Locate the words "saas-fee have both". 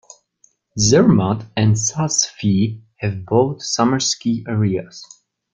1.77-3.61